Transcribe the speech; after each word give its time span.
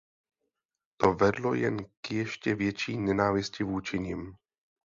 To 0.97 1.13
vedlo 1.13 1.53
jen 1.53 1.85
k 2.01 2.11
ještě 2.11 2.55
větší 2.55 2.97
nenávisti 2.97 3.63
vůči 3.63 3.99
nim. 3.99 4.35